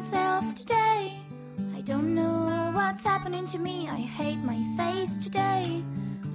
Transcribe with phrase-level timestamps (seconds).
[0.00, 1.12] myself today.
[1.76, 3.88] I don't know what's happening to me.
[3.88, 5.82] I hate my face today.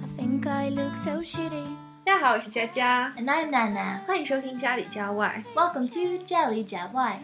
[0.02, 1.64] I think I look so shitty.
[2.04, 4.00] 大家好，我是佳佳， And I'm Nana.
[4.06, 5.42] 欢迎收听家里家外。
[5.54, 7.16] Welcome to Jelly Jawai.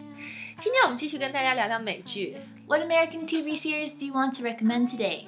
[0.59, 2.37] 今天我们继续跟大家聊聊美剧
[2.67, 5.27] What American TV series do you want to recommend today?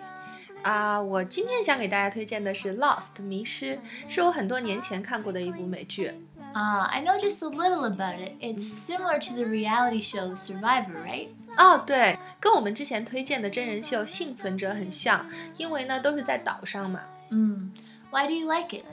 [0.64, 6.12] 啊、我今天想给大家推荐的是《Lost》迷失，是我很多年前看过的一部美剧。
[6.56, 8.34] Uh, I know just a little about it.
[8.42, 11.30] It's similar to the reality show Survivor, right?
[11.58, 17.00] 哦，对，跟我们之前推荐的真人秀《幸存者》很像，因为呢都是在岛上嘛。
[17.30, 17.72] Mm.
[18.12, 18.84] Why do you like it?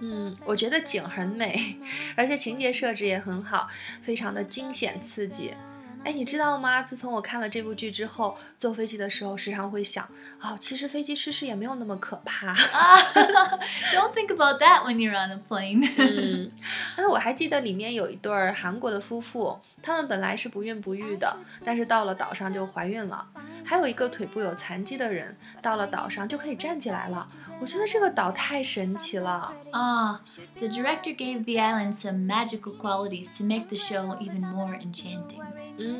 [0.00, 1.76] 嗯，我觉得景很美，
[2.16, 3.68] 而且情节设置也很好，
[4.02, 5.54] 非常的惊险刺激。
[6.03, 6.81] 哎，你知道吗？
[6.81, 10.07] 自从我看了这部剧之后，坐飞机的时候时常会想，
[10.41, 12.53] 哦，其实飞机失事也没有那么可怕。
[12.53, 15.89] Don't think about that when you're on a plane.
[15.97, 16.51] 嗯，
[16.97, 23.25] 哎，我还记得里面有一对儿韩国的夫妇，他们本来是不孕不育的，但是到了岛上就怀孕了。
[23.65, 27.25] 还有一个腿部有残疾的人，到了岛上就可以站起来了。
[27.61, 29.53] 我觉得这个岛太神奇了。
[29.71, 30.19] Ah,
[30.59, 35.41] the director gave the island some magical qualities to make the show even more enchanting.
[35.77, 35.92] 嗯，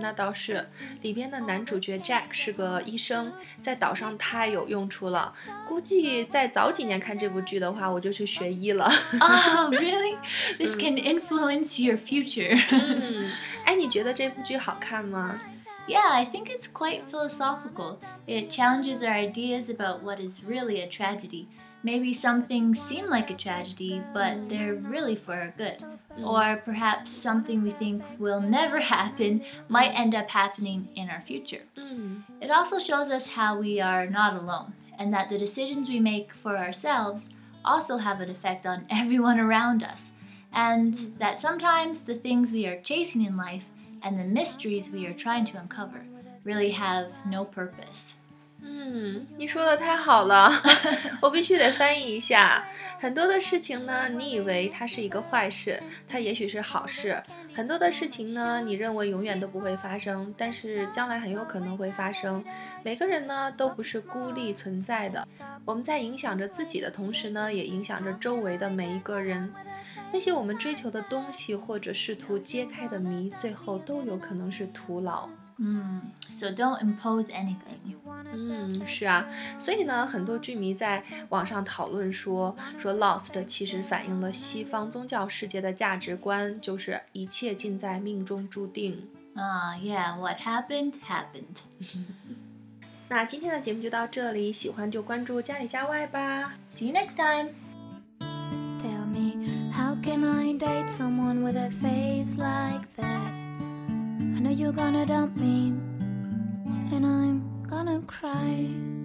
[0.00, 0.66] 那倒是。
[1.02, 5.32] 里边的男主角 Jack 是个医生，在岛上太有用处了。
[5.66, 8.84] 估计在早几年看这部剧的话，我就去学医了。
[9.20, 10.16] oh, really?
[10.58, 12.58] This can influence your future.
[12.72, 13.30] 嗯，
[13.64, 15.40] 哎，你觉得这部剧好看吗？
[15.88, 18.00] Yeah, I think it's quite philosophical.
[18.26, 21.48] It challenges our ideas about what is really a tragedy.
[21.82, 25.76] Maybe some things seem like a tragedy, but they're really for our good.
[26.22, 31.62] Or perhaps something we think will never happen might end up happening in our future.
[31.78, 32.18] Hmm.
[32.40, 36.34] It also shows us how we are not alone, and that the decisions we make
[36.34, 37.30] for ourselves
[37.64, 40.10] also have an effect on everyone around us.
[40.52, 43.64] And that sometimes the things we are chasing in life
[44.03, 46.01] and the mysteries we are trying to uncover
[46.43, 48.13] really have no purpose.
[48.61, 50.49] 嗯，你说的太好了，
[51.20, 52.64] 我必须得翻译一下。
[52.98, 57.14] 很多的事情呢，你以为它是一个坏事，它也许是好事；
[57.54, 62.42] 很多的事情呢，你认为永远都不会发生，但是将来很有可能会发生。
[62.82, 65.26] 每个人呢，都不是孤立存在的。
[65.64, 69.52] 我们在影响着自己的同时呢，也影响着周围的每一个人。
[70.12, 75.28] 那些我们追求的东西，或者试图揭开的谜，最后都有可能是徒劳。
[75.59, 77.95] Mm, so don't impose anything.
[78.33, 79.25] 嗯，是啊，
[79.57, 89.07] 所以呢，很多剧迷在网上讨论说，说《Lost》其实反映了西方宗教世界的价值观，就是一切尽在命中注定。
[89.35, 91.55] Ah, yeah, what happened, happened.
[93.07, 96.53] 那今天的节目就到这里，喜欢就关注家里家外吧。
[96.73, 97.51] See you next time.
[98.79, 103.38] Tell me, how can I date someone with a face like that?
[104.40, 105.74] I know you're gonna dump me,
[106.96, 108.99] and I'm gonna cry.